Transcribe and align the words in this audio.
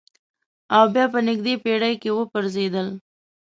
او 0.75 0.83
بیا 0.93 1.05
په 1.13 1.19
تېره 1.25 1.55
پېړۍ 1.63 1.93
کې 2.01 2.09
وپرځېدل. 2.17 2.87